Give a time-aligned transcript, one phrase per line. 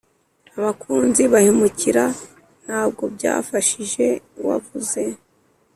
[0.57, 2.03] abakunzi bahemukira.
[2.65, 4.07] ntabwo byafashije.
[4.47, 5.01] wavuze